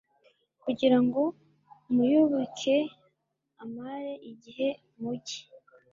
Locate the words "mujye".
4.99-5.39